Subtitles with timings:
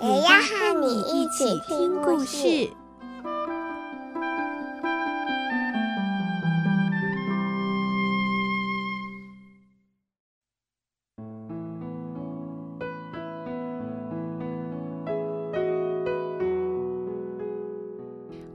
[0.00, 2.70] 也要和你一起听故事。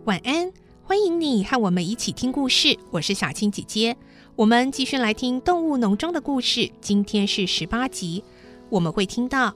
[0.06, 0.50] 晚安，
[0.84, 2.78] 欢迎你和我们一起听故事。
[2.90, 3.98] 我是小青姐姐，
[4.38, 6.72] 我们继续来听《动物农庄》的故事。
[6.80, 8.24] 今天是十八集，
[8.70, 9.54] 我们会听到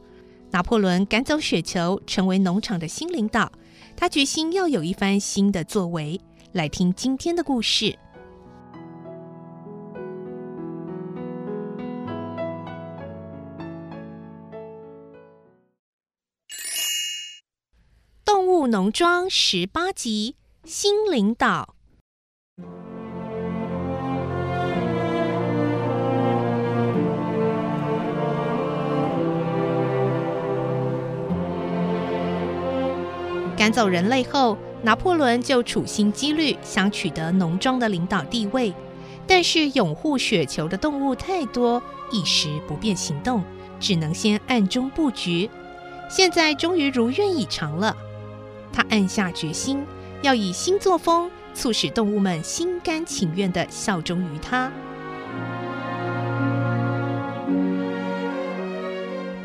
[0.52, 3.52] 拿破仑赶走雪球，成为农场的新领导。
[3.96, 6.20] 他决心要有一番新的作为。
[6.54, 7.86] 来听今天的故事，
[18.24, 20.36] 《动物农庄》十八集。
[20.64, 21.76] 新领导。
[33.68, 38.74] 赶走人类后，拿破仑就处心积虑想取得农庄的领导地位。
[39.28, 43.44] 但是拥护雪球的动物太多，一时不便行动，
[43.78, 45.50] 只能先暗中布局。
[46.10, 47.94] 现在终于如愿以偿了，
[48.72, 49.86] 他暗下决心。
[50.22, 54.72] 要以新作风促使动物们心甘情愿地效忠于他。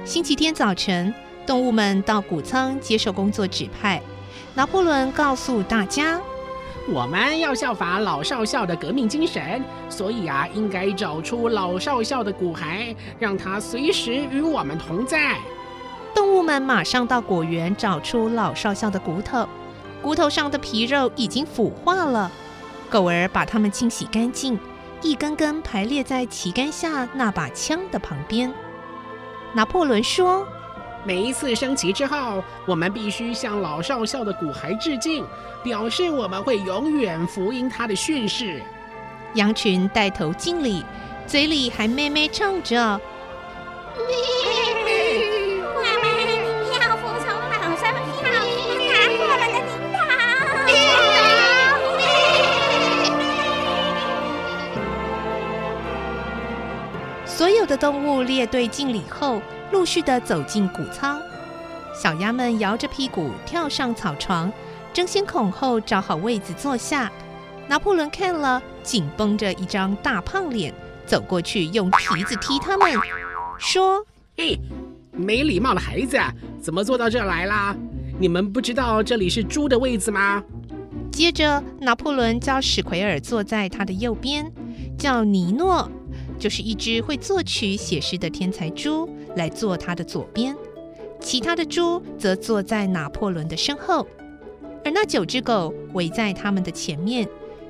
[0.05, 1.13] 星期天早晨，
[1.45, 4.01] 动物们到谷仓接受工作指派。
[4.55, 6.21] 拿破仑告诉大家
[6.87, 15.39] ：“我们要效法老少校的革命精神，所以啊，应该找出老少校的骨骸，让他随时与我们同在。”
[16.15, 19.49] 动物们马上到果园找出老少校的骨头。
[20.03, 22.31] 骨头上的皮肉已经腐化了，
[22.91, 24.59] 狗儿把它们清洗干净，
[25.01, 28.53] 一根根排列在旗杆下那把枪的旁边。
[29.55, 30.47] 拿破仑说
[31.05, 35.27] ：“每一次升旗之后，我们必须向老少校的骨骸致敬，
[35.63, 38.63] 表示我们会永远福音他的训示。”
[39.35, 40.85] 羊群带头敬礼，
[41.27, 43.01] 嘴里还咩咩唱着。
[57.25, 61.21] 所有的动物列队敬礼后，陆续地走进谷仓。
[61.95, 64.53] 小鸭们摇着屁股跳上草床，
[64.93, 67.11] 争先恐后找好位子坐下。
[67.69, 70.73] 拿破仑看了，紧绷着一张大胖脸，
[71.07, 72.93] 走过去用蹄子踢他们，
[73.59, 74.05] 说
[74.37, 74.59] ：“嘿，
[75.11, 76.19] 没礼貌的孩子，
[76.61, 77.75] 怎么坐到这来啦？
[78.19, 80.43] 你们不知道这里是猪的位子吗？”
[81.11, 84.53] 接着，拿破仑叫史奎尔坐在他的右边，
[84.99, 85.91] 叫尼诺。
[86.39, 90.57] 就是一只会作曲写诗的天才猪来坐他的左边，
[91.21, 94.07] 其他的猪则坐在拿破仑的身后，
[94.85, 97.29] 而那九只狗围在他们的前面，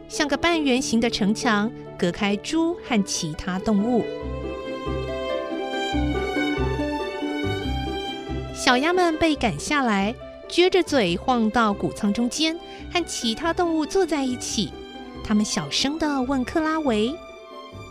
[0.09, 4.05] 像个半圆形的城墙，隔开猪和其他动物。
[8.55, 10.15] 小鸭们被赶下来，
[10.49, 12.57] 撅着嘴晃到谷仓中间，
[12.93, 14.71] 和其他动物坐在一起。
[15.25, 17.13] 他们小声地问克拉维。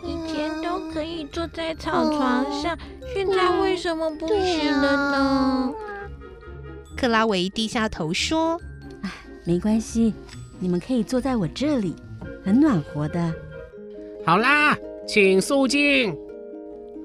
[0.04, 2.76] 以前都可以坐在草床上，
[3.14, 5.72] 现在为什么不行了呢？
[6.96, 8.60] 克拉维低下头说
[9.02, 9.10] ：“哎，
[9.44, 10.12] 没关系，
[10.58, 11.94] 你们可以坐在我这里，
[12.44, 13.32] 很暖和的。”
[14.26, 14.76] 好啦，
[15.06, 16.16] 请肃静。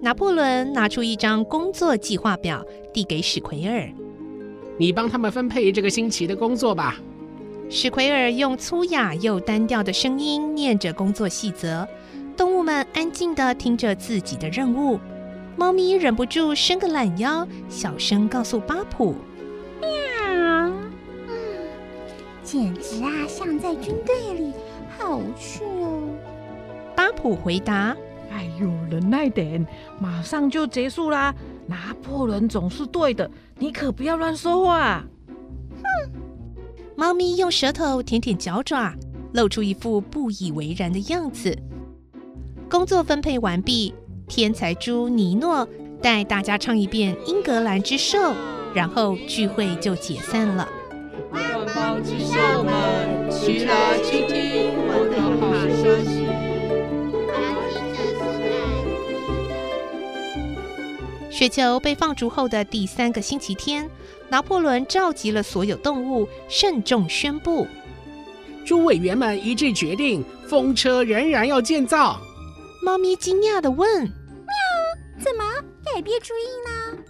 [0.02, 2.64] 拿破仑拿出一张工作计划表，
[2.94, 3.90] 递给史奎尔
[4.78, 6.98] ：“你帮他们分配这个星期的工作吧。”
[7.70, 11.88] 史奎尔用粗哑又单调的声音念着工作细则。
[12.38, 15.00] 动物们安静地听着自己的任务。
[15.58, 19.16] 猫咪忍不住伸个懒腰，小声告诉巴普
[19.82, 19.90] ：“喵，
[21.28, 21.34] 嗯，
[22.44, 24.54] 简直啊，像在军队里，
[24.98, 26.04] 好无趣哦。”
[26.96, 27.98] 巴普回答
[28.32, 29.66] ：“哎呦，忍耐点，
[30.00, 31.34] 马上就结束啦。
[31.66, 35.04] 拿破仑总是对的，你可不要乱说话。”
[35.82, 36.12] 哼！
[36.96, 38.94] 猫咪用舌头舔舔脚爪，
[39.34, 41.58] 露出一副不以为然的样子。
[42.70, 43.94] 工作分配完毕，
[44.28, 45.66] 天才猪尼诺
[46.02, 48.18] 带大家唱一遍《英格兰之兽》，
[48.74, 50.68] 然后聚会就解散了。
[51.34, 56.28] 远方之兽们，齐来倾听我的好消息。
[61.32, 63.90] 雪球被放逐后的第三个星期天，
[64.28, 67.66] 拿破仑召集了所有动物，慎重宣布：
[68.66, 72.20] 诸委员们一致决定，风车仍然要建造。
[72.84, 74.14] 猫咪惊讶的问：“喵，
[75.20, 75.44] 怎么
[75.84, 77.04] 改变主意呢？”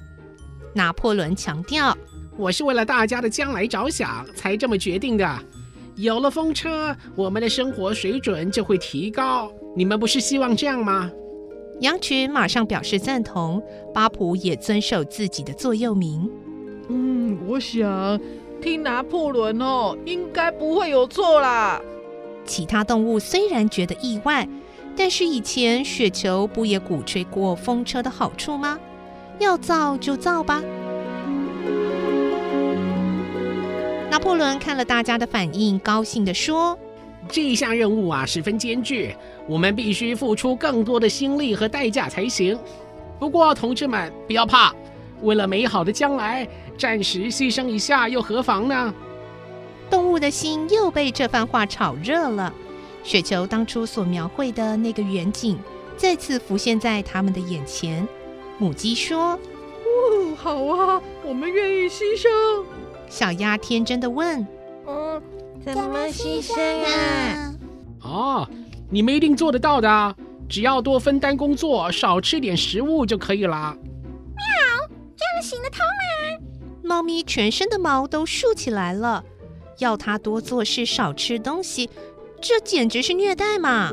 [0.74, 1.96] 拿破仑强调
[2.38, 5.40] ：“我是为了大家的将来着想，才这么决定的。
[5.96, 9.52] 有了风车，我们的生活水准就会提高。
[9.76, 11.12] 你们不是希望这样吗？”
[11.82, 13.62] 羊群马上表示赞同，
[13.94, 16.28] 巴普也遵守自己的座右铭。
[16.90, 18.20] 嗯，我想
[18.62, 21.80] 听拿破仑哦，应该不会有错啦。
[22.46, 24.48] 其他动物虽然觉得意外，
[24.98, 28.80] 但是以前雪球不也鼓吹过风车的好处吗？
[29.38, 30.64] 要造就造吧。
[34.10, 36.78] 拿破仑看了大家的反应，高兴地说。
[37.30, 39.16] 这一项任务啊，十分艰巨，
[39.48, 42.58] 我们必须付出更多的心力和代价才行。
[43.20, 44.74] 不过，同志们不要怕，
[45.22, 46.48] 为了美好的将来，
[46.78, 48.94] 暂时牺牲一下又何妨呢？
[49.90, 52.52] 动物的心又被这番话炒热了。
[53.08, 55.58] 雪球当初所描绘的那个远景，
[55.96, 58.06] 再次浮现在他们的眼前。
[58.58, 59.40] 母鸡说
[59.88, 62.66] ：“哦，好啊，我们愿意牺牲。”
[63.08, 64.46] 小鸭天真的问
[64.86, 65.24] ：“嗯。”
[65.64, 67.56] 怎么牺牲啊？
[68.02, 68.50] 哦，
[68.90, 70.16] 你们一定做得到的，
[70.50, 73.74] 只要多分担工作，少吃点食物就可以了。
[73.74, 76.46] 喵，这样行得通吗？
[76.84, 79.24] 猫咪全身的毛都竖起来了，
[79.78, 81.90] 要它多做事，少吃东西，
[82.40, 83.92] 这简直是虐待嘛！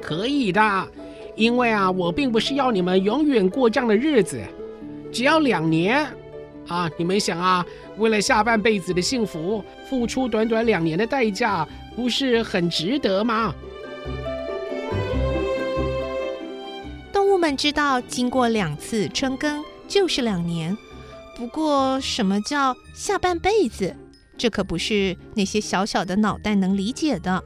[0.00, 0.88] 可以的，
[1.36, 4.40] 因为啊，我并不是要你们永远过这样的日子，
[5.12, 6.06] 只要两年。
[6.68, 7.66] 啊，你们想啊，
[7.98, 11.66] 为了下半辈子的幸福，付出短短两年的代价，
[11.96, 13.52] 不是很值得吗？
[17.12, 20.76] 动物们知道，经过两次春耕就是两年。
[21.36, 23.96] 不过，什么叫下半辈子？
[24.40, 27.44] 这可不是那些小小的脑袋能理解的。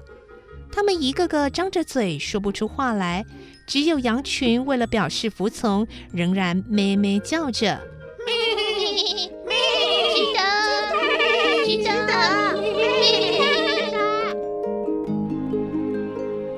[0.70, 3.26] 他们一个个张着嘴说不出话来，
[3.66, 7.80] 只有羊群为了表示服从，仍然咩咩叫着。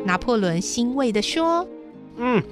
[0.04, 1.66] 拿破仑欣慰地说
[2.18, 2.42] ：“嗯，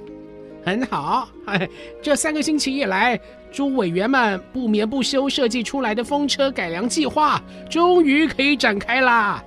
[0.65, 1.29] 很好。
[1.45, 1.69] 哎，
[2.01, 3.19] 这三个星期以来，
[3.55, 9.41] 朱委员们不眠不休设计出来的风车改良计划，终于可以展开啦。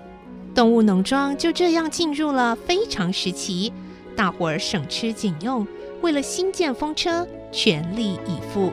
[0.54, 3.70] 动物农庄就这样进入了非常时期，
[4.16, 5.66] 大伙儿省吃俭用，
[6.00, 8.72] 为了新建风车全力以赴。”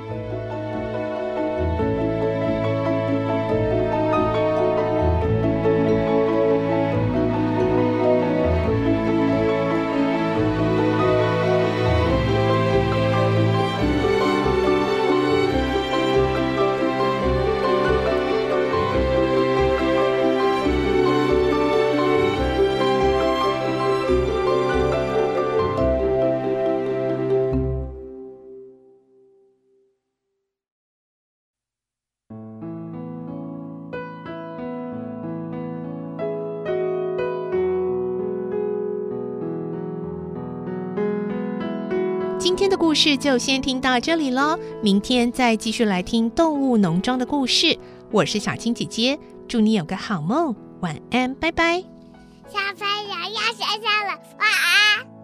[42.66, 47.78] 天的故事就先听到这里喽，明天再继续来听动物农庄的故事。
[48.10, 51.84] 我是小青姐姐，祝你有个好梦，晚安，拜拜。
[52.48, 55.15] 小朋友要睡觉了，晚安。